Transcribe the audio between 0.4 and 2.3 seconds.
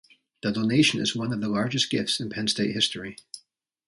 The donation is one of the largest gifts